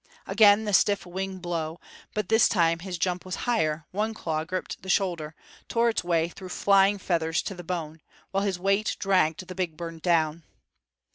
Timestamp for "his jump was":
2.79-3.35